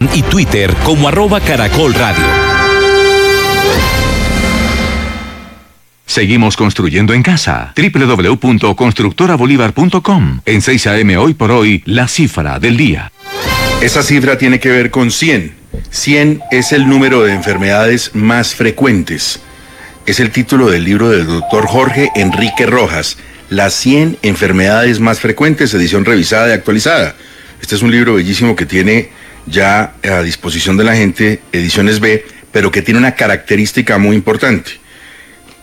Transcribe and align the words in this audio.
y 0.00 0.22
Twitter 0.22 0.74
como 0.82 1.08
arroba 1.08 1.40
caracol 1.40 1.92
radio. 1.92 2.24
Seguimos 6.06 6.56
construyendo 6.56 7.12
en 7.12 7.22
casa. 7.22 7.74
www.constructorabolívar.com. 7.76 10.40
En 10.44 10.62
6 10.62 10.86
AM 10.88 11.16
hoy 11.18 11.34
por 11.34 11.52
hoy, 11.52 11.82
la 11.84 12.08
cifra 12.08 12.58
del 12.58 12.78
día. 12.78 13.12
Esa 13.80 14.02
cifra 14.02 14.36
tiene 14.36 14.58
que 14.58 14.70
ver 14.70 14.90
con 14.90 15.12
100. 15.12 15.54
100 15.90 16.40
es 16.50 16.72
el 16.72 16.88
número 16.88 17.22
de 17.22 17.34
enfermedades 17.34 18.10
más 18.14 18.54
frecuentes. 18.54 19.40
Es 20.06 20.18
el 20.18 20.30
título 20.30 20.70
del 20.70 20.84
libro 20.84 21.10
del 21.10 21.26
doctor 21.26 21.66
Jorge 21.66 22.10
Enrique 22.16 22.64
Rojas, 22.66 23.18
Las 23.50 23.74
100 23.74 24.16
enfermedades 24.22 24.98
más 24.98 25.20
frecuentes, 25.20 25.74
edición 25.74 26.06
revisada 26.06 26.48
y 26.48 26.52
actualizada. 26.52 27.14
Este 27.60 27.74
es 27.76 27.82
un 27.82 27.90
libro 27.90 28.14
bellísimo 28.14 28.56
que 28.56 28.64
tiene 28.66 29.10
ya 29.46 29.94
a 30.02 30.22
disposición 30.22 30.76
de 30.76 30.84
la 30.84 30.94
gente, 30.94 31.42
ediciones 31.52 32.00
B, 32.00 32.24
pero 32.52 32.70
que 32.70 32.82
tiene 32.82 32.98
una 32.98 33.14
característica 33.14 33.98
muy 33.98 34.16
importante. 34.16 34.72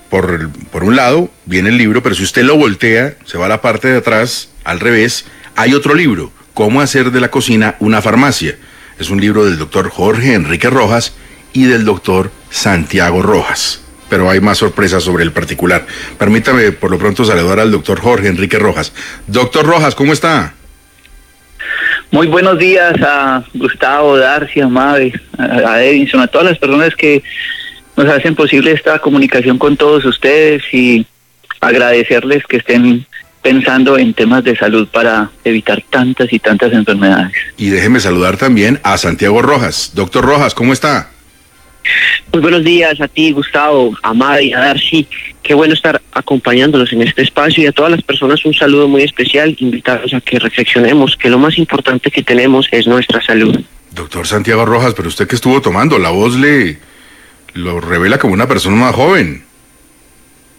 Por, 0.09 0.49
por, 0.72 0.84
un 0.84 0.95
lado 0.95 1.30
viene 1.45 1.70
el 1.70 1.77
libro, 1.77 2.02
pero 2.02 2.16
si 2.16 2.23
usted 2.23 2.44
lo 2.44 2.55
voltea, 2.55 3.16
se 3.26 3.38
va 3.38 3.48
a 3.48 3.49
la 3.49 3.62
parte 3.62 3.90
de 3.90 3.98
atrás, 3.98 4.49
al 4.63 4.80
revés, 4.80 5.26
hay 5.55 5.73
otro 5.73 5.94
libro, 5.94 6.32
Cómo 6.58 6.82
hacer 6.82 7.12
de 7.12 7.21
la 7.21 7.30
cocina 7.30 7.76
una 7.80 8.02
farmacia. 8.02 8.58
Es 8.98 9.12
un 9.12 9.21
libro 9.21 9.45
del 9.45 9.59
doctor 9.59 9.91
Jorge 9.91 10.34
Enrique 10.34 10.71
Rojas 10.71 11.13
y 11.54 11.66
del 11.66 11.85
doctor 11.85 12.32
Santiago 12.49 13.21
Rojas. 13.21 13.82
Pero 14.09 14.27
hay 14.27 14.41
más 14.41 14.57
sorpresas 14.57 15.04
sobre 15.04 15.23
el 15.23 15.32
particular. 15.32 15.85
Permítame 16.18 16.71
por 16.71 16.90
lo 16.90 16.98
pronto 16.98 17.26
saludar 17.26 17.59
al 17.59 17.70
doctor 17.70 17.99
Jorge 17.99 18.30
Enrique 18.30 18.57
Rojas. 18.57 18.91
Doctor 19.27 19.68
Rojas, 19.68 19.94
¿cómo 19.94 20.13
está? 20.13 20.55
Muy 22.12 22.28
buenos 22.28 22.58
días 22.58 22.96
a 23.02 23.44
Gustavo, 23.54 24.18
Darcy, 24.18 24.62
a 24.62 24.68
Mabe, 24.68 25.14
a 25.38 25.84
Edinson, 25.84 26.22
a 26.22 26.28
todas 26.28 26.48
las 26.48 26.58
personas 26.58 26.96
que 26.96 27.22
nos 27.96 28.08
hacen 28.08 28.36
posible 28.36 28.72
esta 28.72 28.99
comunicación 28.99 29.58
con 29.58 29.76
todos 29.76 30.05
ustedes 30.05 30.64
y 30.72 31.05
agradecerles 31.60 32.44
que 32.46 32.58
estén 32.58 33.05
pensando 33.41 33.98
en 33.98 34.14
temas 34.14 34.44
de 34.44 34.55
salud 34.55 34.88
para 34.88 35.30
evitar 35.44 35.84
tantas 35.90 36.32
y 36.32 36.40
tantas 36.40 36.74
enfermedades. 36.74 37.34
Y 37.58 37.70
déjeme 37.70 37.99
saludar 37.99 38.38
también 38.38 38.80
a 38.84 38.98
Santiago 38.98 39.42
Rojas. 39.42 39.92
Doctor 39.94 40.26
Rojas, 40.26 40.54
¿cómo 40.54 40.74
está? 40.74 41.10
Muy 42.34 42.41
buenos 42.41 42.63
días 42.63 42.99
a 42.99 43.07
ti, 43.07 43.32
Gustavo, 43.32 43.98
a 44.04 44.13
Madi, 44.13 44.54
a 44.54 44.60
Darcy. 44.60 45.07
Qué 45.41 45.54
bueno 45.54 45.74
estar 45.74 46.02
acompañándolos 46.12 46.91
en 46.93 47.02
este 47.02 47.21
espacio 47.21 47.63
y 47.63 47.68
a 47.68 47.71
todas 47.71 47.91
las 47.91 48.02
personas 48.02 48.43
un 48.46 48.54
saludo 48.54 48.88
muy 48.88 49.04
especial, 49.04 49.55
invitarlos 49.60 50.13
a 50.13 50.21
que 50.21 50.40
reflexionemos 50.40 51.15
que 51.15 51.30
lo 51.30 51.40
más 51.40 51.58
importante 51.58 52.12
que 52.12 52.24
tenemos 52.24 52.68
es 52.71 52.85
nuestra 52.88 53.21
salud. 53.21 53.60
Doctor 53.91 54.27
Santiago 54.27 54.65
Rojas, 54.65 54.93
pero 54.96 55.08
usted 55.08 55.27
que 55.27 55.35
estuvo 55.35 55.62
tomando, 55.62 55.98
la 55.98 56.10
voz 56.10 56.35
le 56.38 56.77
lo 57.54 57.80
revela 57.80 58.20
como 58.20 58.34
una 58.34 58.48
persona 58.48 58.76
más 58.76 58.93
joven. 58.93 59.43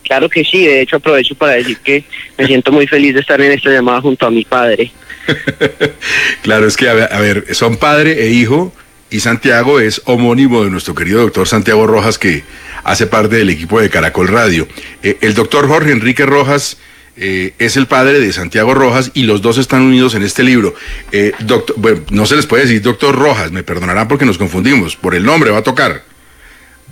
Claro 0.04 0.28
que 0.28 0.42
sí, 0.42 0.66
de 0.66 0.80
hecho 0.80 0.96
aprovecho 0.96 1.34
para 1.34 1.52
decir 1.52 1.78
que 1.78 2.02
me 2.36 2.46
siento 2.46 2.72
muy 2.72 2.86
feliz 2.86 3.14
de 3.14 3.20
estar 3.20 3.40
en 3.40 3.52
esta 3.52 3.70
llamada 3.70 4.00
junto 4.00 4.26
a 4.26 4.30
mi 4.30 4.44
padre. 4.44 4.90
claro, 6.42 6.66
es 6.66 6.76
que, 6.76 6.88
a 6.88 6.94
ver, 6.94 7.08
a 7.12 7.20
ver, 7.20 7.54
son 7.54 7.76
padre 7.76 8.24
e 8.24 8.30
hijo 8.30 8.72
y 9.10 9.20
Santiago 9.20 9.80
es 9.80 10.02
homónimo 10.04 10.64
de 10.64 10.70
nuestro 10.70 10.94
querido 10.94 11.22
doctor 11.22 11.48
Santiago 11.48 11.86
Rojas, 11.86 12.18
que 12.18 12.44
hace 12.84 13.06
parte 13.06 13.36
del 13.36 13.50
equipo 13.50 13.80
de 13.80 13.90
Caracol 13.90 14.28
Radio. 14.28 14.68
Eh, 15.02 15.18
el 15.20 15.34
doctor 15.34 15.66
Jorge 15.66 15.92
Enrique 15.92 16.26
Rojas 16.26 16.78
eh, 17.16 17.54
es 17.58 17.76
el 17.76 17.86
padre 17.86 18.20
de 18.20 18.32
Santiago 18.32 18.74
Rojas 18.74 19.10
y 19.14 19.22
los 19.22 19.42
dos 19.42 19.58
están 19.58 19.82
unidos 19.82 20.14
en 20.14 20.22
este 20.22 20.42
libro. 20.42 20.74
Eh, 21.10 21.32
doctor, 21.40 21.76
bueno, 21.78 22.00
no 22.10 22.26
se 22.26 22.36
les 22.36 22.46
puede 22.46 22.64
decir 22.64 22.82
doctor 22.82 23.14
Rojas, 23.14 23.50
me 23.50 23.62
perdonarán 23.62 24.08
porque 24.08 24.26
nos 24.26 24.38
confundimos, 24.38 24.94
por 24.96 25.14
el 25.14 25.24
nombre 25.24 25.50
va 25.50 25.58
a 25.58 25.62
tocar. 25.62 26.04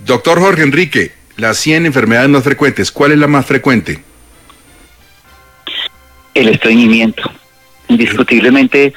Doctor 0.05 0.39
Jorge 0.39 0.63
Enrique, 0.63 1.11
las 1.37 1.57
100 1.57 1.85
enfermedades 1.85 2.29
más 2.29 2.43
frecuentes, 2.43 2.91
¿cuál 2.91 3.11
es 3.11 3.19
la 3.19 3.27
más 3.27 3.45
frecuente? 3.45 3.99
El 6.33 6.49
estreñimiento. 6.49 7.31
Indiscutiblemente 7.87 8.93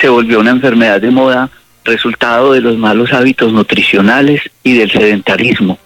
se 0.00 0.08
volvió 0.08 0.40
una 0.40 0.50
enfermedad 0.52 1.00
de 1.00 1.10
moda 1.10 1.50
resultado 1.84 2.52
de 2.52 2.60
los 2.60 2.76
malos 2.76 3.12
hábitos 3.12 3.52
nutricionales 3.52 4.42
y 4.62 4.76
del 4.76 4.90
sedentarismo. 4.90 5.78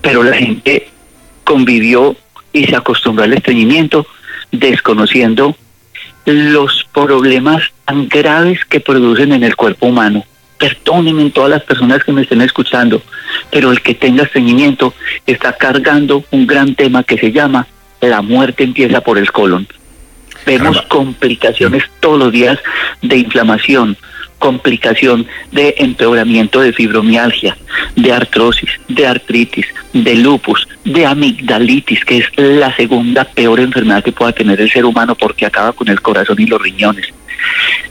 Pero 0.00 0.22
la 0.22 0.36
gente 0.36 0.88
convivió 1.44 2.16
y 2.52 2.66
se 2.66 2.76
acostumbró 2.76 3.24
al 3.24 3.32
estreñimiento 3.32 4.06
desconociendo 4.52 5.56
los 6.24 6.84
problemas 6.92 7.72
tan 7.84 8.08
graves 8.08 8.64
que 8.64 8.80
producen 8.80 9.32
en 9.32 9.44
el 9.44 9.56
cuerpo 9.56 9.86
humano. 9.86 10.24
Perdónenme 10.58 11.30
todas 11.30 11.50
las 11.50 11.62
personas 11.62 12.04
que 12.04 12.12
me 12.12 12.22
estén 12.22 12.40
escuchando, 12.40 13.02
pero 13.50 13.70
el 13.70 13.82
que 13.82 13.94
tenga 13.94 14.22
estreñimiento 14.22 14.94
está 15.26 15.52
cargando 15.52 16.24
un 16.30 16.46
gran 16.46 16.74
tema 16.74 17.02
que 17.02 17.18
se 17.18 17.32
llama 17.32 17.66
la 18.08 18.22
muerte 18.22 18.64
empieza 18.64 19.00
por 19.00 19.18
el 19.18 19.30
colon. 19.32 19.66
Vemos 20.46 20.80
complicaciones 20.82 21.84
todos 22.00 22.18
los 22.18 22.32
días 22.32 22.58
de 23.00 23.16
inflamación, 23.16 23.96
complicación 24.44 25.26
de 25.52 25.74
empeoramiento 25.78 26.60
de 26.60 26.74
fibromialgia, 26.74 27.56
de 27.96 28.12
artrosis, 28.12 28.68
de 28.88 29.06
artritis, 29.06 29.64
de 29.94 30.16
lupus, 30.16 30.68
de 30.84 31.06
amigdalitis, 31.06 32.04
que 32.04 32.18
es 32.18 32.26
la 32.36 32.76
segunda 32.76 33.24
peor 33.24 33.58
enfermedad 33.58 34.04
que 34.04 34.12
pueda 34.12 34.32
tener 34.32 34.60
el 34.60 34.70
ser 34.70 34.84
humano 34.84 35.14
porque 35.14 35.46
acaba 35.46 35.72
con 35.72 35.88
el 35.88 36.02
corazón 36.02 36.38
y 36.38 36.44
los 36.44 36.60
riñones. 36.60 37.06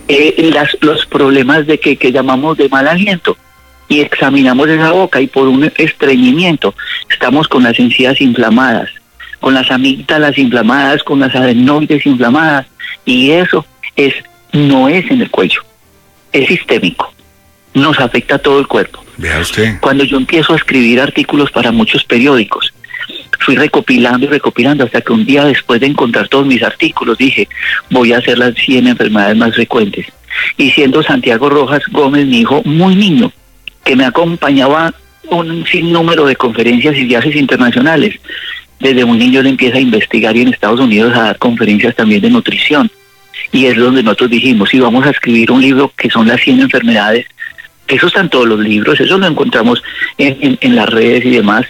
Eh, 0.08 0.52
las, 0.54 0.78
los 0.82 1.08
problemas 1.08 1.66
de 1.66 1.80
que, 1.80 1.98
que 1.98 2.12
llamamos 2.12 2.56
de 2.56 2.70
mal 2.70 2.88
aliento, 2.88 3.36
y 3.90 4.02
examinamos 4.02 4.70
esa 4.70 4.92
boca 4.92 5.22
y 5.22 5.26
por 5.26 5.48
un 5.48 5.72
estreñimiento 5.76 6.76
estamos 7.10 7.48
con 7.48 7.64
las 7.64 7.80
encías 7.80 8.22
inflamadas, 8.22 8.92
con 9.40 9.56
las 9.56 9.72
amígdalas 9.72 10.38
inflamadas, 10.38 11.02
con 11.02 11.20
las 11.20 11.34
adenoides 11.34 12.06
inflamadas. 12.06 12.68
Y 13.06 13.32
eso 13.32 13.66
es 13.96 14.14
no 14.52 14.88
es 14.88 15.10
en 15.10 15.22
el 15.22 15.32
cuello, 15.32 15.62
es 16.34 16.48
sistémico, 16.48 17.14
nos 17.74 18.00
afecta 18.00 18.36
a 18.36 18.40
todo 18.40 18.60
el 18.60 18.68
cuerpo. 18.68 19.04
Vea 19.18 19.40
usted. 19.40 19.80
Cuando 19.80 20.04
yo 20.04 20.18
empiezo 20.18 20.54
a 20.54 20.58
escribir 20.58 21.00
artículos 21.00 21.52
para 21.52 21.72
muchos 21.72 22.04
periódicos, 22.04 22.74
fui 23.40 23.56
recopilando 23.56 24.26
y 24.26 24.30
recopilando 24.30 24.84
hasta 24.84 25.02
que 25.02 25.14
un 25.14 25.26
día 25.26 25.46
después 25.46 25.80
de 25.80 25.88
encontrar 25.88 26.28
todos 26.28 26.46
mis 26.46 26.64
artículos 26.64 27.18
dije, 27.18 27.48
voy 27.90 28.14
a 28.14 28.18
hacer 28.18 28.38
las 28.38 28.56
100 28.56 28.88
enfermedades 28.88 29.38
más 29.38 29.54
frecuentes. 29.54 30.08
Y 30.58 30.72
siendo 30.72 31.04
Santiago 31.04 31.50
Rojas 31.50 31.84
Gómez 31.92 32.26
mi 32.26 32.40
hijo 32.40 32.62
muy 32.66 32.96
niño, 32.96 33.32
que 33.84 33.96
me 33.96 34.06
acompañaba 34.06 34.94
un 35.30 35.66
sinnúmero 35.68 36.26
de 36.26 36.36
conferencias 36.36 36.98
y 36.98 37.06
viajes 37.06 37.36
internacionales. 37.36 38.20
Desde 38.80 39.06
muy 39.06 39.18
niño 39.18 39.42
él 39.42 39.48
empieza 39.48 39.78
a 39.78 39.82
investigar 39.82 40.36
y 40.36 40.42
en 40.42 40.50
Estados 40.50 40.80
Unidos 40.80 41.16
a 41.16 41.24
dar 41.24 41.38
conferencias 41.38 41.96
también 41.96 42.22
de 42.22 42.30
nutrición 42.30 42.90
y 43.52 43.66
es 43.66 43.78
donde 43.78 44.04
nosotros 44.04 44.30
dijimos, 44.30 44.70
si 44.70 44.80
vamos 44.80 45.06
a 45.06 45.12
escribir 45.12 45.52
un 45.52 45.62
libro 45.62 45.92
que 45.96 46.10
son 46.10 46.28
las 46.28 46.42
100 46.42 46.62
enfermedades, 46.62 47.26
eso 47.88 48.08
están 48.08 48.30
todos 48.30 48.48
los 48.48 48.60
libros, 48.60 49.00
eso 49.00 49.18
lo 49.18 49.28
encontramos 49.28 49.84
en, 50.18 50.58
en, 50.62 50.76
las 50.76 50.90
redes 50.90 51.26
y 51.26 51.32
demás, 51.32 51.66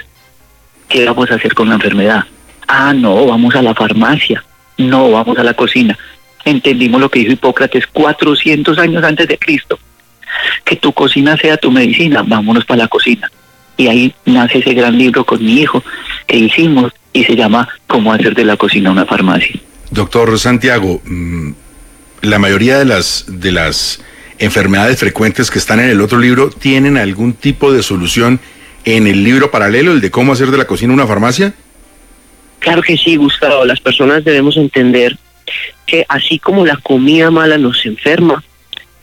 ¿qué 0.87 1.05
vamos 1.05 1.31
a 1.31 1.35
hacer 1.35 1.53
con 1.53 1.69
la 1.69 1.75
enfermedad? 1.75 2.25
Ah, 2.67 2.93
no, 2.93 3.25
vamos 3.25 3.55
a 3.55 3.61
la 3.61 3.73
farmacia, 3.73 4.43
no, 4.77 5.11
vamos 5.11 5.37
a 5.37 5.43
la 5.43 5.53
cocina. 5.53 5.97
Entendimos 6.45 6.99
lo 6.99 7.09
que 7.09 7.19
dijo 7.19 7.31
Hipócrates 7.31 7.87
400 7.87 8.77
años 8.77 9.03
antes 9.03 9.27
de 9.27 9.37
Cristo, 9.37 9.79
que 10.63 10.75
tu 10.75 10.93
cocina 10.93 11.37
sea 11.37 11.57
tu 11.57 11.71
medicina, 11.71 12.23
vámonos 12.25 12.65
para 12.65 12.83
la 12.83 12.87
cocina. 12.87 13.31
Y 13.75 13.87
ahí 13.87 14.13
nace 14.25 14.59
ese 14.59 14.73
gran 14.73 14.97
libro 14.97 15.25
con 15.25 15.43
mi 15.43 15.61
hijo 15.61 15.83
que 16.27 16.37
hicimos 16.37 16.91
y 17.11 17.23
se 17.23 17.35
llama 17.35 17.67
Cómo 17.87 18.13
hacer 18.13 18.35
de 18.35 18.45
la 18.45 18.57
cocina 18.57 18.91
una 18.91 19.05
farmacia. 19.05 19.59
Doctor 19.91 20.37
Santiago, 20.39 21.01
mm, 21.05 21.51
la 22.21 22.39
mayoría 22.39 22.79
de 22.79 22.85
las, 22.85 23.25
de 23.27 23.51
las 23.51 24.01
enfermedades 24.39 24.99
frecuentes 24.99 25.51
que 25.51 25.59
están 25.59 25.79
en 25.79 25.89
el 25.89 26.01
otro 26.01 26.19
libro 26.19 26.49
tienen 26.49 26.97
algún 26.97 27.33
tipo 27.33 27.71
de 27.71 27.83
solución 27.83 28.39
en 28.85 29.07
el 29.07 29.23
libro 29.23 29.51
paralelo, 29.51 29.91
el 29.91 30.01
de 30.01 30.11
cómo 30.11 30.33
hacer 30.33 30.51
de 30.51 30.57
la 30.57 30.65
cocina 30.65 30.93
una 30.93 31.07
farmacia? 31.07 31.53
Claro 32.59 32.81
que 32.81 32.97
sí, 32.97 33.15
Gustavo. 33.15 33.65
Las 33.65 33.79
personas 33.79 34.23
debemos 34.23 34.57
entender 34.57 35.17
que 35.85 36.05
así 36.07 36.39
como 36.39 36.65
la 36.65 36.77
comida 36.77 37.29
mala 37.29 37.57
nos 37.57 37.85
enferma, 37.85 38.43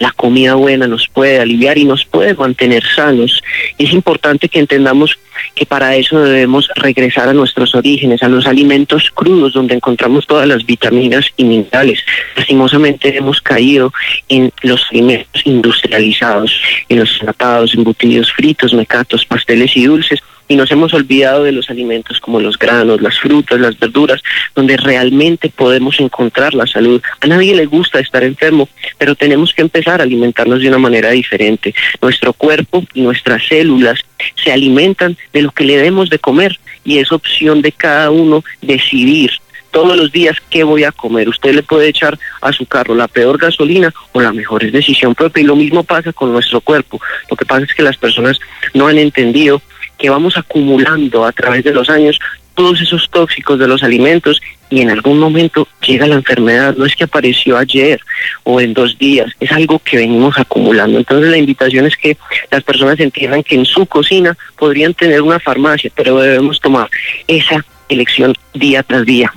la 0.00 0.11
comida 0.12 0.55
buena 0.55 0.87
nos 0.87 1.06
puede 1.08 1.38
aliviar 1.41 1.76
y 1.76 1.85
nos 1.85 2.06
puede 2.06 2.35
mantener 2.35 2.82
sanos. 2.97 3.43
Es 3.76 3.93
importante 3.93 4.49
que 4.49 4.58
entendamos 4.58 5.19
que 5.55 5.67
para 5.67 5.94
eso 5.94 6.19
debemos 6.20 6.69
regresar 6.75 7.29
a 7.29 7.35
nuestros 7.35 7.75
orígenes, 7.75 8.23
a 8.23 8.29
los 8.29 8.47
alimentos 8.47 9.11
crudos 9.11 9.52
donde 9.52 9.75
encontramos 9.75 10.26
todas 10.26 10.49
las 10.49 10.64
vitaminas 10.64 11.26
y 11.37 11.44
minerales. 11.44 12.00
Lastimosamente 12.35 13.14
hemos 13.14 13.43
caído 13.43 13.93
en 14.31 14.50
los 14.62 14.87
alimentos 14.91 15.43
industrializados, 15.44 16.58
en 16.88 17.00
los 17.00 17.20
enlatados, 17.20 17.75
embutidos, 17.75 18.32
fritos, 18.32 18.73
mecatos, 18.73 19.26
pasteles 19.26 19.76
y 19.76 19.85
dulces 19.85 20.23
y 20.50 20.56
nos 20.56 20.73
hemos 20.73 20.93
olvidado 20.94 21.44
de 21.44 21.52
los 21.52 21.70
alimentos 21.70 22.19
como 22.19 22.41
los 22.41 22.58
granos, 22.58 23.00
las 23.00 23.20
frutas, 23.20 23.61
las 23.61 23.79
verduras, 23.79 24.20
donde 24.52 24.76
realmente 24.76 25.49
podemos 25.49 26.00
encontrar 26.00 26.55
la 26.55 26.67
salud. 26.67 27.00
A 27.20 27.29
nadie 27.29 27.55
le 27.55 27.67
gusta 27.67 28.00
estar 28.00 28.25
enfermo, 28.25 28.69
pero 28.99 29.14
tenemos 29.14 29.55
que 29.55 29.62
empezar 29.62 30.00
a 30.00 30.02
alimentarnos 30.02 30.61
de 30.61 30.67
una 30.67 30.79
manera 30.79 31.11
diferente. 31.11 31.73
Nuestro 32.02 32.32
cuerpo 32.32 32.85
y 32.94 33.02
nuestras 33.02 33.47
células 33.47 34.00
se 34.43 34.50
alimentan 34.50 35.17
de 35.32 35.43
lo 35.43 35.52
que 35.52 35.62
le 35.62 35.79
demos 35.79 36.11
de 36.11 36.19
comer 36.19 36.58
y 36.85 36.99
es 36.99 37.12
opción 37.12 37.62
de 37.62 37.70
cada 37.70 38.11
uno 38.11 38.43
decidir 38.61 39.31
todos 39.70 39.97
los 39.97 40.11
días 40.11 40.37
qué 40.50 40.64
voy 40.64 40.82
a 40.82 40.91
comer. 40.91 41.29
Usted 41.29 41.55
le 41.55 41.62
puede 41.62 41.87
echar 41.87 42.19
a 42.41 42.52
su 42.52 42.67
carro 42.67 42.97
la 42.97 43.06
peor 43.06 43.38
gasolina 43.38 43.94
o 44.11 44.20
la 44.20 44.32
mejor 44.32 44.64
es 44.64 44.73
decisión 44.73 45.14
propia. 45.14 45.43
Y 45.43 45.47
lo 45.47 45.55
mismo 45.55 45.85
pasa 45.85 46.12
con 46.12 46.32
nuestro 46.32 46.61
cuerpo. 46.61 47.00
Lo 47.31 47.37
que 47.37 47.47
pasa 47.47 47.67
es 47.67 47.75
que 47.75 47.85
las 47.85 47.97
personas 47.97 48.41
no 48.75 48.88
han 48.88 48.99
entendido 48.99 49.62
que 50.00 50.11
vamos 50.11 50.37
acumulando 50.37 51.25
a 51.25 51.32
través 51.32 51.62
de 51.62 51.73
los 51.73 51.88
años 51.91 52.19
todos 52.55 52.81
esos 52.81 53.08
tóxicos 53.11 53.58
de 53.58 53.69
los 53.69 53.82
alimentos 53.82 54.41
y 54.69 54.81
en 54.81 54.91
algún 54.91 55.19
momento 55.19 55.69
llega 55.87 56.06
la 56.06 56.17
enfermedad. 56.17 56.75
No 56.76 56.85
es 56.85 56.97
que 56.97 57.05
apareció 57.05 57.56
ayer 57.56 58.00
o 58.43 58.61
en 58.61 58.75
dos 58.75 58.99
días, 58.99 59.31
es 59.41 59.52
algo 59.52 59.79
que 59.79 59.99
venimos 59.99 60.38
acumulando. 60.38 60.99
Entonces 60.99 61.31
la 61.31 61.37
invitación 61.37 61.87
es 61.87 61.97
que 61.97 62.17
las 62.50 62.62
personas 62.62 62.99
entiendan 62.99 63.43
que 63.43 63.55
en 63.55 63.64
su 63.64 63.87
cocina 63.87 64.37
podrían 64.58 64.94
tener 64.94 65.23
una 65.23 65.38
farmacia, 65.38 65.91
pero 65.94 66.19
debemos 66.19 66.61
tomar 66.61 66.88
esa 67.26 67.64
elección 67.88 68.35
día 68.55 68.82
tras 68.82 69.05
día. 69.05 69.32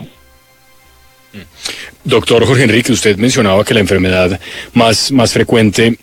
Doctor 2.03 2.45
Jorge 2.45 2.63
Enrique, 2.63 2.91
usted 2.91 3.17
mencionaba 3.17 3.63
que 3.63 3.73
la 3.73 3.79
enfermedad 3.79 4.39
más, 4.73 5.11
más 5.11 5.33
frecuente, 5.33 5.97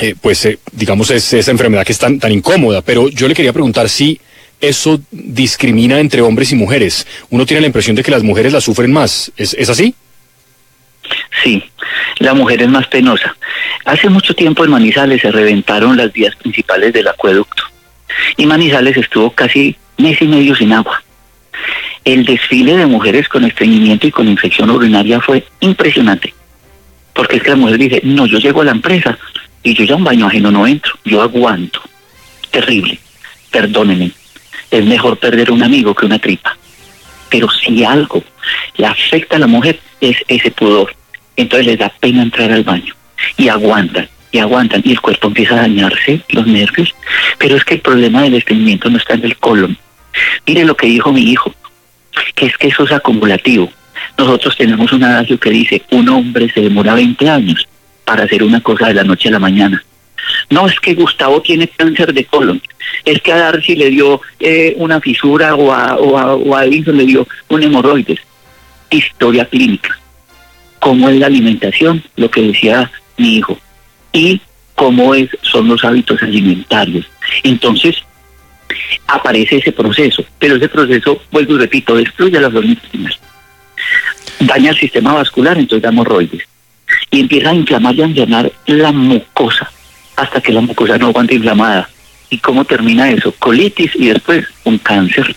eh, 0.00 0.14
pues 0.20 0.44
eh, 0.46 0.58
digamos, 0.72 1.10
es 1.10 1.32
esa 1.32 1.50
enfermedad 1.50 1.84
que 1.84 1.92
es 1.92 1.98
tan, 1.98 2.18
tan 2.18 2.32
incómoda, 2.32 2.82
pero 2.82 3.08
yo 3.08 3.28
le 3.28 3.34
quería 3.34 3.52
preguntar 3.52 3.88
si 3.88 4.20
eso 4.60 5.00
discrimina 5.10 6.00
entre 6.00 6.22
hombres 6.22 6.52
y 6.52 6.56
mujeres. 6.56 7.06
Uno 7.30 7.46
tiene 7.46 7.60
la 7.60 7.66
impresión 7.66 7.96
de 7.96 8.02
que 8.02 8.10
las 8.10 8.22
mujeres 8.22 8.52
la 8.52 8.60
sufren 8.60 8.92
más. 8.92 9.30
¿Es, 9.36 9.54
¿Es 9.54 9.68
así? 9.68 9.94
Sí, 11.42 11.62
la 12.18 12.34
mujer 12.34 12.62
es 12.62 12.68
más 12.68 12.86
penosa. 12.88 13.36
Hace 13.84 14.08
mucho 14.08 14.34
tiempo 14.34 14.64
en 14.64 14.70
Manizales 14.70 15.22
se 15.22 15.30
reventaron 15.30 15.96
las 15.96 16.12
vías 16.12 16.34
principales 16.36 16.92
del 16.92 17.08
acueducto 17.08 17.62
y 18.36 18.46
Manizales 18.46 18.96
estuvo 18.96 19.30
casi 19.30 19.76
mes 19.98 20.20
y 20.20 20.26
medio 20.26 20.56
sin 20.56 20.72
agua 20.72 21.02
el 22.06 22.24
desfile 22.24 22.76
de 22.76 22.86
mujeres 22.86 23.28
con 23.28 23.44
estreñimiento 23.44 24.06
y 24.06 24.12
con 24.12 24.28
infección 24.28 24.70
urinaria 24.70 25.20
fue 25.20 25.44
impresionante. 25.58 26.32
Porque 27.12 27.36
es 27.36 27.42
que 27.42 27.50
la 27.50 27.56
mujer 27.56 27.78
dice, 27.78 28.00
no, 28.04 28.26
yo 28.26 28.38
llego 28.38 28.60
a 28.60 28.64
la 28.64 28.70
empresa 28.70 29.18
y 29.62 29.74
yo 29.74 29.84
ya 29.84 29.96
un 29.96 30.04
baño 30.04 30.26
ajeno 30.26 30.50
no 30.50 30.66
entro, 30.66 30.94
yo 31.04 31.22
aguanto. 31.22 31.80
Terrible, 32.50 32.98
perdónenme. 33.50 34.12
Es 34.70 34.84
mejor 34.84 35.18
perder 35.18 35.50
un 35.50 35.62
amigo 35.62 35.94
que 35.94 36.06
una 36.06 36.18
tripa. 36.18 36.56
Pero 37.28 37.48
si 37.50 37.84
algo 37.84 38.22
le 38.76 38.86
afecta 38.86 39.36
a 39.36 39.38
la 39.38 39.46
mujer 39.46 39.80
es 40.00 40.16
ese 40.28 40.50
pudor. 40.50 40.94
Entonces 41.36 41.66
les 41.66 41.78
da 41.78 41.92
pena 42.00 42.22
entrar 42.22 42.50
al 42.52 42.64
baño 42.64 42.94
y 43.36 43.48
aguantan 43.48 44.08
y 44.32 44.38
aguantan 44.38 44.82
y 44.84 44.92
el 44.92 45.00
cuerpo 45.00 45.28
empieza 45.28 45.54
a 45.54 45.62
dañarse, 45.62 46.20
los 46.28 46.46
nervios. 46.46 46.94
Pero 47.38 47.56
es 47.56 47.64
que 47.64 47.74
el 47.74 47.80
problema 47.80 48.22
del 48.22 48.34
estreñimiento 48.34 48.88
no 48.90 48.98
está 48.98 49.14
en 49.14 49.24
el 49.24 49.36
colon. 49.36 49.76
Mire 50.46 50.64
lo 50.64 50.76
que 50.76 50.86
dijo 50.86 51.12
mi 51.12 51.22
hijo 51.22 51.54
que 52.34 52.46
es 52.46 52.56
que 52.56 52.68
eso 52.68 52.84
es 52.84 52.92
acumulativo. 52.92 53.70
Nosotros 54.16 54.56
tenemos 54.56 54.92
un 54.92 55.04
adagio 55.04 55.38
que 55.38 55.50
dice, 55.50 55.82
un 55.90 56.08
hombre 56.08 56.50
se 56.52 56.60
demora 56.60 56.94
20 56.94 57.28
años 57.28 57.66
para 58.06 58.24
hacer 58.24 58.42
una 58.42 58.62
cosa 58.62 58.88
de 58.88 58.94
la 58.94 59.04
noche 59.04 59.28
a 59.28 59.32
la 59.32 59.38
mañana. 59.38 59.84
No 60.48 60.66
es 60.66 60.80
que 60.80 60.94
Gustavo 60.94 61.42
tiene 61.42 61.68
cáncer 61.68 62.14
de 62.14 62.24
colon, 62.24 62.62
es 63.04 63.20
que 63.20 63.32
a 63.32 63.36
Darcy 63.36 63.76
le 63.76 63.90
dio 63.90 64.22
eh, 64.40 64.74
una 64.78 65.00
fisura 65.00 65.54
o 65.54 65.72
a, 65.72 65.96
o, 65.96 66.16
a, 66.16 66.34
o 66.34 66.62
le 66.64 67.04
dio 67.04 67.28
un 67.48 67.62
hemorroides. 67.62 68.20
Historia 68.90 69.44
clínica. 69.44 69.98
¿Cómo 70.78 71.08
es 71.08 71.16
la 71.18 71.26
alimentación? 71.26 72.02
Lo 72.16 72.30
que 72.30 72.42
decía 72.42 72.90
mi 73.16 73.36
hijo. 73.36 73.58
Y 74.12 74.40
cómo 74.74 75.14
es, 75.14 75.28
son 75.42 75.68
los 75.68 75.84
hábitos 75.84 76.22
alimentarios. 76.22 77.06
Entonces, 77.42 77.96
aparece 79.06 79.56
ese 79.56 79.72
proceso, 79.72 80.24
pero 80.38 80.56
ese 80.56 80.68
proceso, 80.68 81.20
vuelvo 81.30 81.54
y 81.54 81.58
repito, 81.58 81.96
destruye 81.96 82.40
las 82.40 82.54
hormonas, 82.54 83.18
daña 84.40 84.70
el 84.70 84.76
sistema 84.78 85.14
vascular, 85.14 85.58
entonces 85.58 85.82
da 85.82 85.88
hemorroides, 85.88 86.46
y 87.10 87.20
empieza 87.20 87.50
a 87.50 87.54
inflamar 87.54 87.94
y 87.94 88.02
a 88.02 88.06
llenar 88.06 88.52
la 88.66 88.92
mucosa, 88.92 89.70
hasta 90.16 90.40
que 90.40 90.52
la 90.52 90.60
mucosa 90.60 90.98
no 90.98 91.08
aguanta 91.08 91.34
inflamada. 91.34 91.88
¿Y 92.30 92.38
cómo 92.38 92.64
termina 92.64 93.10
eso? 93.10 93.32
Colitis 93.38 93.92
y 93.94 94.08
después 94.08 94.46
un 94.64 94.78
cáncer. 94.78 95.34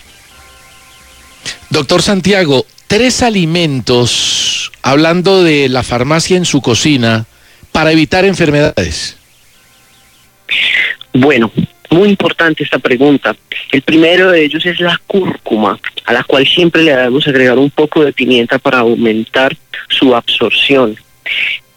Doctor 1.70 2.02
Santiago, 2.02 2.66
tres 2.86 3.22
alimentos, 3.22 4.72
hablando 4.82 5.44
de 5.44 5.68
la 5.68 5.82
farmacia 5.82 6.36
en 6.36 6.44
su 6.44 6.60
cocina, 6.60 7.26
para 7.70 7.92
evitar 7.92 8.24
enfermedades. 8.24 9.16
Bueno, 11.12 11.52
muy 11.90 12.08
importante 12.08 12.64
esta 12.64 12.78
pregunta. 12.78 13.36
El 13.70 13.82
primero 13.82 14.30
de 14.30 14.44
ellos 14.44 14.64
es 14.66 14.80
la 14.80 15.00
cúrcuma, 15.06 15.78
a 16.04 16.12
la 16.12 16.24
cual 16.24 16.46
siempre 16.46 16.82
le 16.82 16.96
debemos 16.96 17.26
agregar 17.26 17.58
un 17.58 17.70
poco 17.70 18.04
de 18.04 18.12
pimienta 18.12 18.58
para 18.58 18.78
aumentar 18.78 19.56
su 19.88 20.14
absorción. 20.14 20.96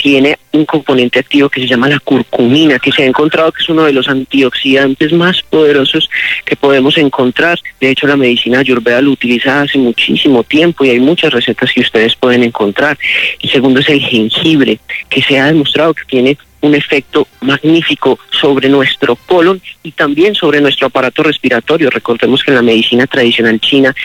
Tiene 0.03 0.37
un 0.51 0.65
componente 0.65 1.19
activo 1.19 1.47
que 1.47 1.61
se 1.61 1.67
llama 1.67 1.87
la 1.87 1.97
curcumina, 1.97 2.77
que 2.77 2.91
se 2.91 3.03
ha 3.03 3.05
encontrado 3.05 3.53
que 3.53 3.63
es 3.63 3.69
uno 3.69 3.85
de 3.85 3.93
los 3.93 4.09
antioxidantes 4.09 5.13
más 5.13 5.41
poderosos 5.43 6.09
que 6.43 6.57
podemos 6.57 6.97
encontrar. 6.97 7.57
De 7.79 7.89
hecho, 7.89 8.05
la 8.05 8.17
medicina 8.17 8.59
ayurveda 8.59 8.99
lo 8.99 9.11
utiliza 9.11 9.61
hace 9.61 9.77
muchísimo 9.77 10.43
tiempo 10.43 10.83
y 10.83 10.89
hay 10.89 10.99
muchas 10.99 11.31
recetas 11.31 11.71
que 11.71 11.79
ustedes 11.79 12.17
pueden 12.17 12.43
encontrar. 12.43 12.97
El 13.39 13.49
segundo 13.49 13.79
es 13.79 13.87
el 13.87 14.01
jengibre, 14.01 14.77
que 15.07 15.21
se 15.21 15.39
ha 15.39 15.45
demostrado 15.45 15.93
que 15.93 16.03
tiene 16.03 16.37
un 16.59 16.75
efecto 16.75 17.25
magnífico 17.39 18.19
sobre 18.29 18.67
nuestro 18.67 19.15
colon 19.15 19.61
y 19.83 19.93
también 19.93 20.35
sobre 20.35 20.59
nuestro 20.59 20.87
aparato 20.87 21.23
respiratorio. 21.23 21.89
Recordemos 21.89 22.43
que 22.43 22.51
en 22.51 22.55
la 22.55 22.61
medicina 22.61 23.07
tradicional 23.07 23.57
china 23.61 23.95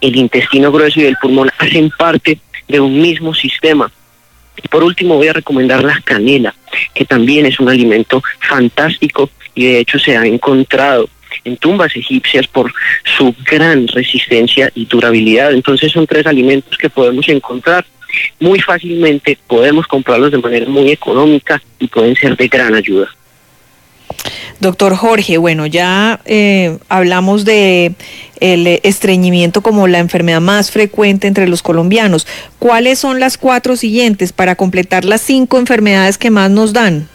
el 0.00 0.14
intestino 0.14 0.70
grueso 0.70 1.00
y 1.00 1.06
el 1.06 1.16
pulmón 1.16 1.50
hacen 1.58 1.90
parte 1.90 2.38
de 2.68 2.78
un 2.78 3.00
mismo 3.00 3.34
sistema. 3.34 3.90
Y 4.62 4.68
por 4.68 4.82
último 4.82 5.16
voy 5.16 5.28
a 5.28 5.32
recomendar 5.32 5.82
la 5.84 6.00
canela, 6.00 6.54
que 6.94 7.04
también 7.04 7.46
es 7.46 7.60
un 7.60 7.68
alimento 7.68 8.22
fantástico 8.40 9.30
y 9.54 9.66
de 9.66 9.80
hecho 9.80 9.98
se 9.98 10.16
ha 10.16 10.24
encontrado 10.24 11.08
en 11.44 11.56
tumbas 11.56 11.94
egipcias 11.96 12.46
por 12.46 12.72
su 13.04 13.34
gran 13.44 13.86
resistencia 13.88 14.70
y 14.74 14.86
durabilidad. 14.86 15.52
Entonces 15.52 15.92
son 15.92 16.06
tres 16.06 16.26
alimentos 16.26 16.76
que 16.76 16.90
podemos 16.90 17.28
encontrar 17.28 17.84
muy 18.40 18.60
fácilmente, 18.60 19.38
podemos 19.46 19.86
comprarlos 19.86 20.32
de 20.32 20.38
manera 20.38 20.66
muy 20.68 20.90
económica 20.90 21.60
y 21.78 21.88
pueden 21.88 22.16
ser 22.16 22.36
de 22.36 22.48
gran 22.48 22.74
ayuda. 22.74 23.08
Doctor 24.60 24.96
Jorge, 24.96 25.38
bueno, 25.38 25.66
ya 25.66 26.20
eh, 26.24 26.78
hablamos 26.88 27.44
de 27.44 27.92
el 28.40 28.66
estreñimiento 28.82 29.60
como 29.62 29.86
la 29.86 29.98
enfermedad 29.98 30.40
más 30.40 30.70
frecuente 30.70 31.28
entre 31.28 31.46
los 31.46 31.62
colombianos. 31.62 32.26
¿Cuáles 32.58 32.98
son 32.98 33.20
las 33.20 33.38
cuatro 33.38 33.76
siguientes 33.76 34.32
para 34.32 34.56
completar 34.56 35.04
las 35.04 35.20
cinco 35.20 35.58
enfermedades 35.58 36.18
que 36.18 36.30
más 36.30 36.50
nos 36.50 36.72
dan? 36.72 37.08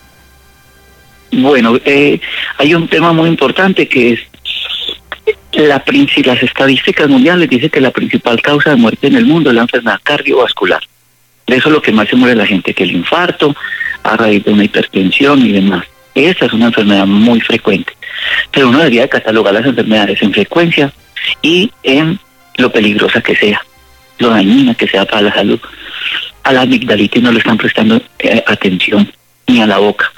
Bueno, 1.31 1.77
eh, 1.83 2.21
hay 2.57 2.75
un 2.75 2.88
tema 2.88 3.12
muy 3.12 3.27
importante 3.29 3.88
que 3.89 4.13
es 4.13 4.19
la, 5.53 5.83
las 6.25 6.43
estadísticas 6.43 7.09
mundiales 7.09 7.50
dicen 7.50 7.69
que 7.69 7.81
la 7.81 7.91
principal 7.91 8.41
causa 8.41 8.71
de 8.71 8.75
muerte 8.77 9.07
en 9.07 9.15
el 9.15 9.25
mundo 9.25 9.50
es 9.50 9.55
la 9.55 9.63
enfermedad 9.63 10.00
cardiovascular. 10.03 10.81
De 11.47 11.57
eso 11.57 11.69
es 11.69 11.73
lo 11.73 11.81
que 11.81 11.91
más 11.91 12.07
se 12.07 12.15
muere 12.15 12.35
la 12.35 12.45
gente, 12.45 12.73
que 12.73 12.83
el 12.83 12.91
infarto, 12.91 13.55
a 14.03 14.15
raíz 14.15 14.43
de 14.45 14.51
una 14.51 14.63
hipertensión 14.63 15.45
y 15.45 15.51
demás. 15.51 15.85
Esta 16.15 16.46
es 16.46 16.53
una 16.53 16.67
enfermedad 16.67 17.05
muy 17.08 17.41
frecuente. 17.41 17.93
Pero 18.51 18.70
uno 18.70 18.79
debería 18.79 19.08
catalogar 19.08 19.53
las 19.53 19.65
enfermedades 19.65 20.22
en 20.22 20.34
frecuencia 20.34 20.93
y 21.41 21.72
en 21.84 22.20
lo 22.58 22.72
peligrosa 22.72 23.22
que 23.22 23.36
sea, 23.36 23.62
lo 24.20 24.29
dañina 24.29 24.75
que 24.75 24.88
sea 24.88 25.05
para 25.05 25.24
la 25.24 25.34
salud. 25.34 25.60
A 26.43 26.53
la 26.53 26.62
amigdalitis 26.62 27.22
no 27.22 27.32
le 27.32 27.39
están 27.39 27.58
prestando 27.58 28.01
eh, 28.20 28.43
atención, 28.46 29.12
ni 29.48 29.62
a 29.62 29.67
la 29.67 29.79
boca. 29.79 30.12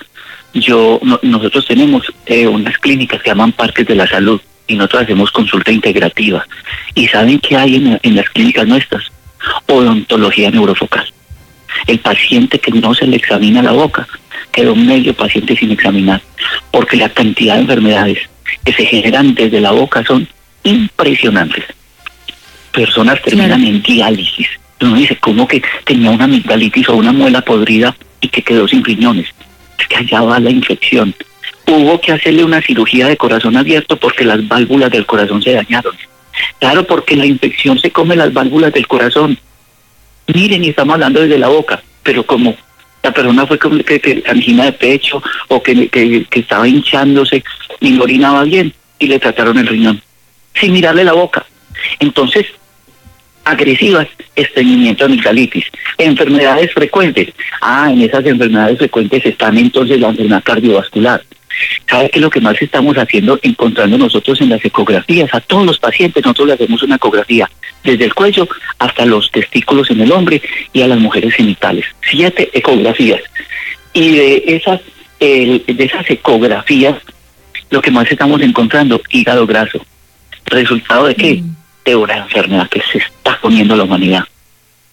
Yo, 0.54 1.00
nosotros 1.22 1.66
tenemos 1.66 2.12
eh, 2.26 2.48
unas 2.48 2.78
clínicas 2.78 3.22
que 3.22 3.30
llaman 3.30 3.52
parques 3.52 3.86
de 3.86 3.96
la 3.96 4.08
salud 4.08 4.42
y 4.68 4.76
nosotros 4.76 5.04
hacemos 5.04 5.32
consulta 5.32 5.72
integrativa. 5.72 6.46
¿Y 6.94 7.08
saben 7.08 7.40
qué 7.40 7.56
hay 7.56 7.76
en, 7.76 8.00
en 8.02 8.16
las 8.16 8.30
clínicas 8.30 8.68
nuestras? 8.68 9.04
Odontología 9.68 10.50
neurofocal. 10.50 11.06
El 11.88 12.00
paciente 12.00 12.60
que 12.60 12.72
no 12.72 12.94
se 12.94 13.06
le 13.06 13.18
examina 13.18 13.62
la 13.62 13.74
boca 13.74 14.08
quedó 14.56 14.74
medio 14.74 15.14
paciente 15.14 15.58
sin 15.58 15.72
examinar, 15.72 16.22
porque 16.72 16.96
la 16.96 17.10
cantidad 17.10 17.56
de 17.56 17.62
enfermedades 17.62 18.20
que 18.64 18.72
se 18.72 18.86
generan 18.86 19.36
desde 19.36 19.60
la 19.60 19.72
boca 19.72 20.02
son 20.06 20.26
impresionantes. 20.64 21.66
Personas 22.72 23.22
terminan 23.22 23.66
en 23.66 23.82
diálisis. 23.82 24.48
Uno 24.80 24.96
dice, 24.96 25.18
¿cómo 25.18 25.46
que 25.46 25.62
tenía 25.84 26.10
una 26.10 26.24
amigdalitis 26.24 26.88
o 26.88 26.96
una 26.96 27.12
muela 27.12 27.42
podrida 27.42 27.98
y 28.22 28.30
que 28.30 28.42
quedó 28.42 28.66
sin 28.66 28.84
riñones? 28.84 29.28
Es 29.78 29.88
que 29.88 29.98
allá 29.98 30.22
va 30.22 30.40
la 30.40 30.50
infección. 30.50 31.14
hubo 31.68 32.00
que 32.00 32.14
hacerle 32.14 32.46
una 32.46 32.62
cirugía 32.62 33.08
de 33.08 33.18
corazón 33.18 33.58
abierto 33.58 33.98
porque 33.98 34.24
las 34.24 34.48
válvulas 34.48 34.90
del 34.90 35.06
corazón 35.06 35.42
se 35.44 35.52
dañaron. 35.52 35.96
Claro, 36.60 36.88
porque 36.88 37.18
la 37.18 37.26
infección 37.26 37.78
se 37.78 37.92
come 37.92 38.16
las 38.16 38.32
válvulas 38.32 38.72
del 38.72 38.88
corazón. 38.88 39.38
Miren, 40.34 40.64
y 40.64 40.70
estamos 40.70 40.94
hablando 40.94 41.22
desde 41.22 41.40
la 41.40 41.50
boca, 41.50 41.84
pero 42.04 42.26
como 42.26 42.56
la 43.06 43.14
persona 43.14 43.46
fue 43.46 43.60
con 43.60 43.80
que, 43.84 44.24
angina 44.28 44.66
de 44.66 44.74
pecho 44.74 45.22
o 45.48 45.62
que, 45.62 45.88
que, 45.90 46.26
que 46.26 46.40
estaba 46.40 46.68
hinchándose 46.68 47.44
y 47.80 47.92
no 47.92 48.04
orinaba 48.04 48.44
bien 48.44 48.74
y 48.98 49.06
le 49.06 49.20
trataron 49.20 49.60
el 49.60 49.68
riñón 49.68 50.02
sin 50.56 50.74
mirarle 50.74 51.04
la 51.04 51.14
boca. 51.14 51.46
Entonces, 52.00 52.48
agresivas, 53.46 54.08
estreñimiento, 54.36 55.06
amigdalitis, 55.06 55.66
enfermedades 55.98 56.74
frecuentes. 56.74 57.30
Ah, 57.62 57.90
en 57.92 58.02
esas 58.02 58.26
enfermedades 58.26 58.80
frecuentes 58.80 59.26
están 59.26 59.58
entonces 59.58 60.00
la 60.00 60.10
enfermedad 60.10 60.44
cardiovascular. 60.44 61.24
¿Sabe 61.90 62.10
qué 62.10 62.20
es 62.20 62.22
lo 62.22 62.30
que 62.30 62.42
más 62.42 62.62
estamos 62.62 62.98
haciendo? 62.98 63.40
Encontrando 63.42 63.98
nosotros 63.98 64.42
en 64.42 64.50
las 64.50 64.66
ecografías. 64.66 65.34
A 65.34 65.40
todos 65.40 65.66
los 65.66 65.80
pacientes 65.80 66.24
nosotros 66.24 66.48
le 66.48 66.54
hacemos 66.56 66.84
una 66.84 66.96
ecografía, 66.96 67.50
desde 67.84 68.04
el 68.04 68.14
cuello 68.14 68.48
hasta 68.80 69.06
los 69.06 69.32
testículos 69.32 69.90
en 69.92 70.02
el 70.02 70.12
hombre 70.12 70.42
y 70.74 70.82
a 70.82 70.88
las 70.88 71.00
mujeres 71.00 71.34
genitales. 71.34 71.86
Siete 72.02 72.50
ecografías. 72.52 73.22
Y 73.94 74.12
de 74.12 74.44
esas, 74.48 74.82
de 75.20 75.64
esas 75.78 76.10
ecografías, 76.10 76.98
lo 77.70 77.82
que 77.82 77.92
más 77.92 78.12
estamos 78.12 78.42
encontrando, 78.42 79.02
hígado 79.10 79.48
graso. 79.48 79.86
¿Resultado 80.46 81.06
de 81.06 81.16
qué? 81.16 81.36
Mm. 81.36 81.56
De 81.86 81.96
una 81.96 82.18
enfermedad 82.18 82.70
que 82.70 82.82
se 82.92 82.98
está 82.98 83.40
poniendo 83.42 83.76
la 83.76 83.84
humanidad. 83.84 84.24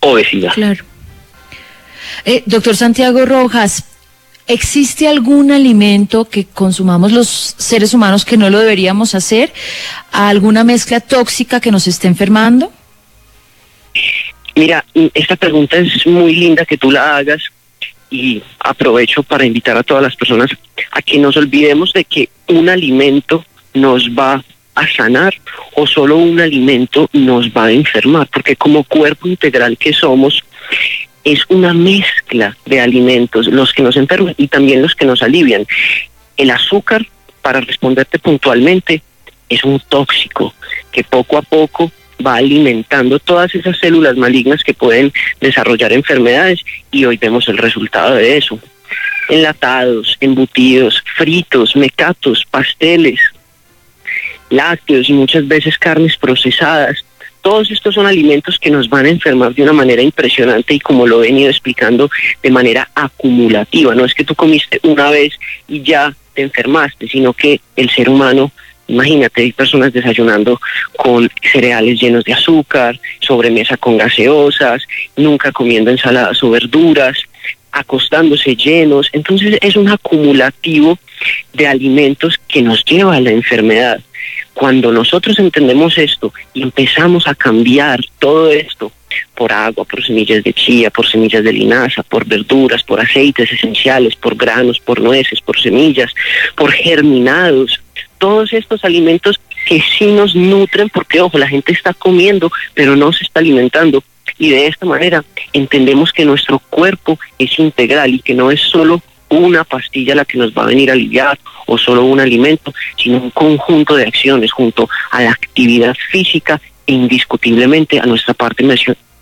Obesidad. 0.00 0.52
Claro. 0.52 0.84
Eh, 2.24 2.42
doctor 2.46 2.76
Santiago 2.76 3.24
Rojas, 3.24 3.84
¿Existe 4.48 5.06
algún 5.06 5.52
alimento 5.52 6.28
que 6.28 6.46
consumamos 6.46 7.12
los 7.12 7.28
seres 7.28 7.94
humanos 7.94 8.24
que 8.24 8.36
no 8.36 8.50
lo 8.50 8.58
deberíamos 8.58 9.14
hacer? 9.14 9.52
¿Alguna 10.10 10.64
mezcla 10.64 10.98
tóxica 10.98 11.60
que 11.60 11.70
nos 11.70 11.86
esté 11.86 12.08
enfermando? 12.08 12.72
Mira, 14.56 14.84
esta 15.14 15.36
pregunta 15.36 15.78
es 15.78 16.06
muy 16.06 16.34
linda 16.34 16.66
que 16.66 16.76
tú 16.76 16.90
la 16.90 17.16
hagas 17.16 17.40
y 18.10 18.42
aprovecho 18.58 19.22
para 19.22 19.46
invitar 19.46 19.76
a 19.76 19.84
todas 19.84 20.02
las 20.02 20.16
personas 20.16 20.50
a 20.90 21.00
que 21.00 21.18
nos 21.18 21.36
olvidemos 21.36 21.92
de 21.92 22.04
que 22.04 22.28
un 22.48 22.68
alimento 22.68 23.44
nos 23.74 24.08
va 24.10 24.44
a 24.74 24.86
sanar 24.88 25.34
o 25.74 25.86
solo 25.86 26.16
un 26.16 26.40
alimento 26.40 27.08
nos 27.12 27.50
va 27.50 27.66
a 27.66 27.72
enfermar, 27.72 28.28
porque 28.28 28.56
como 28.56 28.84
cuerpo 28.84 29.28
integral 29.28 29.76
que 29.76 29.92
somos, 29.92 30.42
es 31.24 31.44
una 31.48 31.72
mezcla 31.72 32.56
de 32.66 32.80
alimentos, 32.80 33.46
los 33.46 33.72
que 33.72 33.82
nos 33.82 33.96
enferman 33.96 34.34
y 34.36 34.48
también 34.48 34.82
los 34.82 34.94
que 34.94 35.04
nos 35.04 35.22
alivian. 35.22 35.66
El 36.36 36.50
azúcar, 36.50 37.06
para 37.42 37.60
responderte 37.60 38.18
puntualmente, 38.18 39.02
es 39.48 39.62
un 39.64 39.80
tóxico 39.80 40.54
que 40.90 41.04
poco 41.04 41.36
a 41.36 41.42
poco 41.42 41.92
va 42.24 42.36
alimentando 42.36 43.18
todas 43.18 43.54
esas 43.54 43.78
células 43.78 44.16
malignas 44.16 44.62
que 44.62 44.74
pueden 44.74 45.12
desarrollar 45.40 45.92
enfermedades 45.92 46.60
y 46.90 47.04
hoy 47.04 47.16
vemos 47.16 47.48
el 47.48 47.58
resultado 47.58 48.14
de 48.14 48.36
eso. 48.36 48.58
Enlatados, 49.28 50.16
embutidos, 50.20 51.02
fritos, 51.16 51.76
mecatos, 51.76 52.44
pasteles, 52.50 53.20
lácteos 54.52 55.08
y 55.08 55.12
muchas 55.12 55.46
veces 55.48 55.78
carnes 55.78 56.16
procesadas 56.16 57.04
todos 57.42 57.72
estos 57.72 57.96
son 57.96 58.06
alimentos 58.06 58.56
que 58.58 58.70
nos 58.70 58.88
van 58.88 59.04
a 59.04 59.10
enfermar 59.10 59.52
de 59.52 59.64
una 59.64 59.72
manera 59.72 60.00
impresionante 60.00 60.74
y 60.74 60.80
como 60.80 61.06
lo 61.06 61.22
he 61.22 61.26
venido 61.26 61.50
explicando, 61.50 62.08
de 62.40 62.50
manera 62.50 62.88
acumulativa. 62.94 63.94
No 63.94 64.04
es 64.04 64.14
que 64.14 64.24
tú 64.24 64.36
comiste 64.36 64.78
una 64.84 65.10
vez 65.10 65.34
y 65.66 65.82
ya 65.82 66.14
te 66.34 66.42
enfermaste, 66.42 67.08
sino 67.08 67.32
que 67.32 67.60
el 67.76 67.90
ser 67.90 68.08
humano 68.08 68.52
Imagínate, 68.88 69.42
hay 69.42 69.52
personas 69.52 69.92
desayunando 69.92 70.60
con 70.96 71.30
cereales 71.50 72.00
llenos 72.00 72.24
de 72.24 72.34
azúcar, 72.34 72.98
sobremesa 73.20 73.76
con 73.76 73.96
gaseosas, 73.96 74.82
nunca 75.16 75.50
comiendo 75.52 75.90
ensaladas 75.90 76.42
o 76.42 76.50
verduras, 76.50 77.16
acostándose 77.72 78.54
llenos. 78.54 79.08
Entonces 79.12 79.58
es 79.60 79.76
un 79.76 79.88
acumulativo 79.88 80.98
de 81.52 81.66
alimentos 81.66 82.38
que 82.46 82.62
nos 82.62 82.84
lleva 82.84 83.16
a 83.16 83.20
la 83.20 83.30
enfermedad. 83.30 84.00
Cuando 84.54 84.92
nosotros 84.92 85.38
entendemos 85.38 85.98
esto 85.98 86.32
y 86.52 86.62
empezamos 86.62 87.26
a 87.26 87.34
cambiar 87.34 88.00
todo 88.18 88.50
esto 88.50 88.92
por 89.34 89.52
agua, 89.52 89.84
por 89.84 90.04
semillas 90.04 90.44
de 90.44 90.52
chía, 90.52 90.90
por 90.90 91.06
semillas 91.06 91.42
de 91.42 91.52
linaza, 91.52 92.02
por 92.02 92.24
verduras, 92.26 92.82
por 92.82 93.00
aceites 93.00 93.50
esenciales, 93.50 94.14
por 94.14 94.36
granos, 94.36 94.78
por 94.78 95.00
nueces, 95.00 95.40
por 95.40 95.58
semillas, 95.60 96.12
por 96.54 96.70
germinados, 96.70 97.80
todos 98.18 98.52
estos 98.52 98.84
alimentos 98.84 99.40
que 99.66 99.82
sí 99.98 100.06
nos 100.06 100.34
nutren, 100.34 100.88
porque 100.88 101.20
ojo, 101.20 101.38
la 101.38 101.48
gente 101.48 101.72
está 101.72 101.92
comiendo, 101.94 102.52
pero 102.74 102.94
no 102.94 103.12
se 103.12 103.24
está 103.24 103.40
alimentando. 103.40 104.02
Y 104.38 104.50
de 104.50 104.66
esta 104.66 104.86
manera 104.86 105.24
entendemos 105.52 106.12
que 106.12 106.24
nuestro 106.24 106.58
cuerpo 106.58 107.18
es 107.38 107.58
integral 107.58 108.14
y 108.14 108.20
que 108.20 108.34
no 108.34 108.50
es 108.50 108.60
solo 108.60 109.02
una 109.28 109.64
pastilla 109.64 110.14
la 110.14 110.24
que 110.24 110.38
nos 110.38 110.52
va 110.52 110.64
a 110.64 110.66
venir 110.66 110.90
a 110.90 110.92
aliviar 110.92 111.38
o 111.66 111.78
solo 111.78 112.04
un 112.04 112.20
alimento, 112.20 112.74
sino 112.96 113.18
un 113.18 113.30
conjunto 113.30 113.96
de 113.96 114.06
acciones 114.06 114.52
junto 114.52 114.88
a 115.10 115.22
la 115.22 115.30
actividad 115.30 115.96
física 116.10 116.60
e 116.86 116.92
indiscutiblemente 116.92 117.98
a 117.98 118.06
nuestra 118.06 118.34
parte 118.34 118.64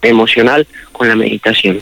emocional 0.02 0.66
con 0.92 1.08
la 1.08 1.14
meditación. 1.14 1.80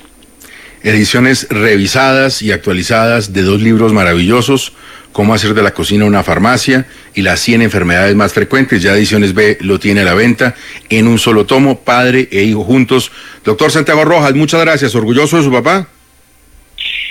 Ediciones 0.83 1.49
revisadas 1.51 2.43
y 2.43 2.53
actualizadas 2.53 3.33
de 3.33 3.43
dos 3.43 3.61
libros 3.61 3.93
maravillosos, 3.93 4.73
Cómo 5.13 5.35
hacer 5.35 5.55
de 5.55 5.63
la 5.63 5.73
cocina 5.73 6.05
una 6.05 6.23
farmacia 6.23 6.87
y 7.15 7.23
las 7.23 7.41
100 7.41 7.63
enfermedades 7.63 8.15
más 8.15 8.33
frecuentes. 8.33 8.83
Ya 8.83 8.95
Ediciones 8.95 9.35
B 9.35 9.59
lo 9.61 9.79
tiene 9.79 10.03
a 10.03 10.05
la 10.05 10.15
venta 10.15 10.55
en 10.89 11.09
un 11.09 11.19
solo 11.19 11.47
tomo, 11.47 11.81
padre 11.81 12.29
e 12.31 12.43
hijo 12.43 12.63
juntos. 12.63 13.11
Doctor 13.45 13.71
Santiago 13.71 14.05
Rojas, 14.05 14.35
muchas 14.35 14.61
gracias. 14.61 14.95
¿Orgulloso 14.95 15.39
de 15.39 15.43
su 15.43 15.51
papá? 15.51 15.89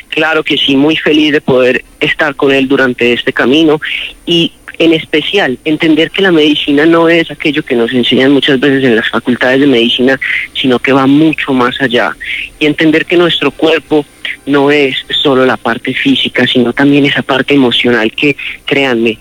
Claro 0.09 0.43
que 0.43 0.57
sí, 0.57 0.75
muy 0.75 0.95
feliz 0.95 1.31
de 1.31 1.41
poder 1.41 1.83
estar 1.99 2.35
con 2.35 2.51
él 2.51 2.67
durante 2.67 3.13
este 3.13 3.33
camino 3.33 3.79
y 4.25 4.51
en 4.79 4.93
especial 4.93 5.57
entender 5.65 6.11
que 6.11 6.21
la 6.21 6.31
medicina 6.31 6.85
no 6.85 7.09
es 7.09 7.31
aquello 7.31 7.63
que 7.63 7.75
nos 7.75 7.91
enseñan 7.93 8.31
muchas 8.31 8.59
veces 8.59 8.83
en 8.83 8.95
las 8.95 9.09
facultades 9.09 9.61
de 9.61 9.67
medicina, 9.67 10.19
sino 10.53 10.79
que 10.79 10.93
va 10.93 11.07
mucho 11.07 11.53
más 11.53 11.81
allá 11.81 12.15
y 12.59 12.65
entender 12.65 13.05
que 13.05 13.17
nuestro 13.17 13.51
cuerpo 13.51 14.05
no 14.45 14.71
es 14.71 14.95
solo 15.21 15.45
la 15.45 15.57
parte 15.57 15.93
física, 15.93 16.45
sino 16.47 16.73
también 16.73 17.05
esa 17.05 17.21
parte 17.21 17.53
emocional 17.53 18.11
que, 18.11 18.35
créanme, 18.65 19.17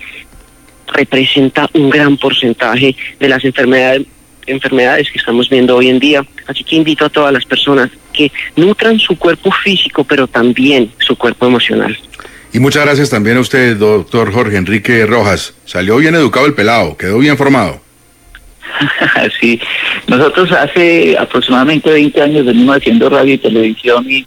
representa 0.89 1.69
un 1.73 1.91
gran 1.91 2.17
porcentaje 2.17 2.95
de 3.19 3.29
las 3.29 3.45
enfermedades 3.45 4.07
enfermedades 4.47 5.11
que 5.11 5.19
estamos 5.19 5.49
viendo 5.49 5.77
hoy 5.77 5.89
en 5.89 5.99
día. 5.99 6.25
Así 6.47 6.63
que 6.63 6.77
invito 6.77 7.05
a 7.05 7.09
todas 7.09 7.33
las 7.33 7.45
personas 7.45 7.91
que 8.13 8.31
nutran 8.55 8.99
su 8.99 9.17
cuerpo 9.19 9.51
físico, 9.51 10.05
pero 10.05 10.27
también 10.27 10.93
su 10.99 11.17
cuerpo 11.17 11.47
emocional. 11.47 11.99
Y 12.57 12.59
muchas 12.59 12.87
gracias 12.87 13.11
también 13.11 13.37
a 13.37 13.41
usted, 13.41 13.77
doctor 13.77 14.33
Jorge 14.33 14.57
Enrique 14.57 15.05
Rojas. 15.05 15.53
Salió 15.67 15.99
bien 15.99 16.15
educado 16.15 16.47
el 16.47 16.55
pelado, 16.55 16.97
quedó 16.97 17.19
bien 17.19 17.37
formado. 17.37 17.83
sí, 19.39 19.61
nosotros 20.07 20.51
hace 20.53 21.19
aproximadamente 21.19 21.91
20 21.91 22.23
años 22.23 22.47
venimos 22.47 22.79
haciendo 22.79 23.11
radio 23.11 23.35
y 23.35 23.39
televisión 23.39 24.07
y, 24.09 24.27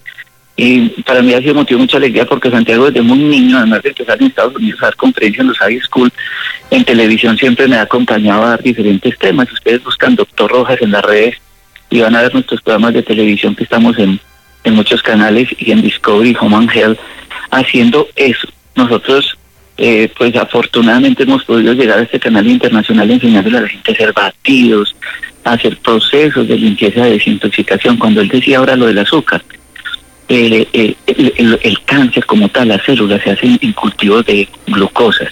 para 1.07 1.23
mí 1.23 1.33
ha 1.33 1.39
sido 1.39 1.55
motivo 1.55 1.79
de 1.79 1.85
mucha 1.85 1.97
alegría 1.97 2.27
porque 2.27 2.51
Santiago 2.51 2.85
desde 2.85 3.01
muy 3.01 3.17
niño, 3.17 3.57
además 3.57 3.81
de 3.81 3.89
empezar 3.89 4.21
en 4.21 4.27
Estados 4.27 4.55
Unidos 4.55 4.79
a 4.83 4.85
dar 4.85 4.95
conferencias 4.95 5.41
en 5.41 5.47
los 5.47 5.57
high 5.57 5.81
school, 5.81 6.13
en 6.69 6.85
televisión 6.85 7.35
siempre 7.35 7.67
me 7.67 7.77
ha 7.77 7.81
acompañado 7.81 8.43
a 8.43 8.49
dar 8.49 8.61
diferentes 8.61 9.17
temas. 9.17 9.51
Ustedes 9.51 9.83
buscan 9.83 10.15
doctor 10.15 10.51
Rojas 10.51 10.79
en 10.83 10.91
las 10.91 11.03
redes 11.03 11.35
y 11.89 12.01
van 12.01 12.15
a 12.15 12.21
ver 12.21 12.35
nuestros 12.35 12.61
programas 12.61 12.93
de 12.93 13.01
televisión 13.01 13.55
que 13.55 13.63
estamos 13.63 13.97
en, 13.97 14.19
en 14.65 14.75
muchos 14.75 15.01
canales 15.01 15.49
y 15.57 15.71
en 15.71 15.81
Discovery, 15.81 16.37
Home 16.39 16.57
and 16.57 16.71
Health, 16.71 16.99
haciendo 17.51 18.07
eso. 18.15 18.47
Nosotros, 18.75 19.37
eh, 19.77 20.11
pues 20.17 20.35
afortunadamente 20.35 21.23
hemos 21.23 21.43
podido 21.43 21.73
llegar 21.73 21.99
a 21.99 22.03
este 22.03 22.19
canal 22.19 22.47
internacional 22.47 23.09
enseñándole 23.09 23.57
a 23.57 23.61
la 23.61 23.67
gente 23.67 23.91
a 23.91 23.93
hacer 23.93 24.13
batidos, 24.13 24.95
a 25.43 25.53
hacer 25.53 25.77
procesos 25.77 26.47
de 26.47 26.57
limpieza 26.57 27.03
de 27.03 27.11
desintoxicación. 27.11 27.97
Cuando 27.97 28.21
él 28.21 28.27
decía 28.27 28.59
ahora 28.59 28.75
lo 28.75 28.87
del 28.87 28.99
azúcar, 28.99 29.43
eh, 30.31 30.67
eh, 30.73 30.95
el, 31.07 31.81
cáncer 31.85 32.25
como 32.25 32.49
tal, 32.49 32.67
las 32.67 32.83
células 32.83 33.21
se 33.23 33.31
hacen 33.31 33.57
en 33.61 33.73
cultivos 33.73 34.23
de 34.25 34.47
glucosas 34.67 35.29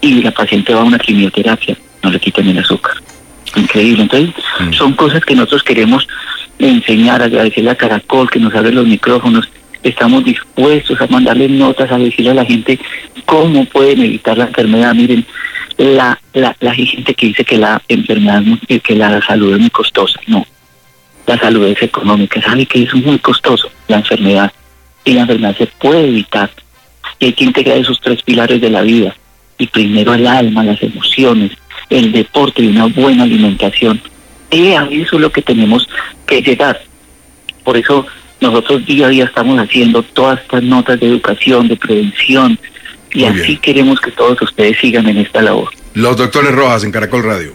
y 0.00 0.22
la 0.22 0.30
paciente 0.30 0.72
va 0.72 0.82
a 0.82 0.84
una 0.84 0.98
quimioterapia, 0.98 1.76
no 2.04 2.10
le 2.10 2.20
quitan 2.20 2.48
el 2.48 2.58
azúcar. 2.58 2.94
Increíble. 3.56 4.02
Entonces, 4.02 4.34
mm. 4.60 4.72
son 4.74 4.92
cosas 4.92 5.24
que 5.24 5.34
nosotros 5.34 5.64
queremos 5.64 6.06
enseñar, 6.58 7.22
agradecerle 7.22 7.70
a 7.70 7.76
Caracol 7.76 8.30
que 8.30 8.38
nos 8.38 8.54
abre 8.54 8.72
los 8.72 8.86
micrófonos. 8.86 9.48
Estamos 9.82 10.24
dispuestos 10.24 11.00
a 11.00 11.06
mandarle 11.06 11.48
notas, 11.48 11.90
a 11.90 11.98
decirle 11.98 12.30
a 12.30 12.34
la 12.34 12.44
gente 12.44 12.78
cómo 13.24 13.64
pueden 13.66 14.02
evitar 14.02 14.36
la 14.36 14.46
enfermedad. 14.46 14.94
Miren, 14.94 15.24
la, 15.76 16.18
la, 16.32 16.74
gente 16.74 17.14
que 17.14 17.26
dice 17.26 17.44
que 17.44 17.56
la 17.56 17.80
enfermedad, 17.88 18.42
que 18.82 18.94
la 18.94 19.20
salud 19.22 19.54
es 19.54 19.60
muy 19.60 19.70
costosa. 19.70 20.20
No, 20.26 20.44
la 21.26 21.38
salud 21.38 21.66
es 21.66 21.80
económica. 21.82 22.42
Sabe 22.42 22.66
que 22.66 22.82
es 22.82 22.94
muy 22.94 23.18
costoso 23.18 23.70
la 23.86 23.98
enfermedad 23.98 24.52
y 25.04 25.12
la 25.12 25.22
enfermedad 25.22 25.56
se 25.56 25.66
puede 25.66 26.08
evitar 26.08 26.50
Y 27.18 27.26
hay 27.26 27.32
que 27.32 27.44
integrar 27.44 27.78
esos 27.78 28.00
tres 28.00 28.22
pilares 28.22 28.60
de 28.60 28.70
la 28.70 28.82
vida. 28.82 29.14
Y 29.58 29.66
primero 29.66 30.14
el 30.14 30.26
alma, 30.26 30.64
las 30.64 30.82
emociones, 30.82 31.52
el 31.90 32.12
deporte 32.12 32.62
y 32.62 32.68
una 32.68 32.86
buena 32.86 33.24
alimentación. 33.24 34.00
Y 34.50 34.72
a 34.72 34.88
eso 34.90 35.16
es 35.16 35.22
lo 35.22 35.30
que 35.30 35.42
tenemos 35.42 35.88
que 36.26 36.42
llegar. 36.42 36.80
Por 37.64 37.76
eso 37.76 38.06
nosotros 38.40 38.84
día 38.86 39.06
a 39.06 39.10
día 39.10 39.24
estamos 39.24 39.58
haciendo 39.58 40.02
todas 40.02 40.40
estas 40.40 40.62
notas 40.62 40.98
de 41.00 41.06
educación, 41.06 41.68
de 41.68 41.76
prevención, 41.76 42.58
y 43.12 43.20
Muy 43.20 43.28
así 43.28 43.46
bien. 43.48 43.58
queremos 43.60 44.00
que 44.00 44.10
todos 44.10 44.40
ustedes 44.42 44.78
sigan 44.78 45.08
en 45.08 45.18
esta 45.18 45.40
labor. 45.42 45.70
Los 45.94 46.16
doctores 46.16 46.52
Rojas 46.52 46.84
en 46.84 46.92
Caracol 46.92 47.24
Radio. 47.24 47.52